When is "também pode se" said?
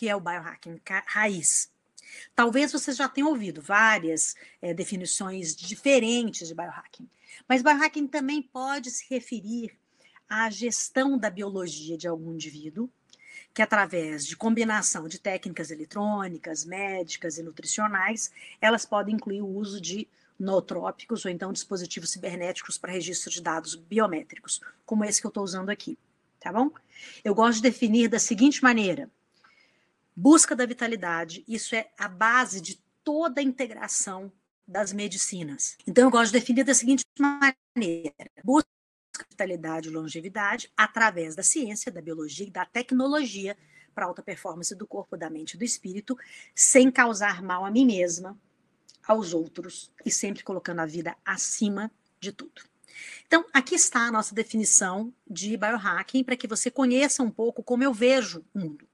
8.06-9.04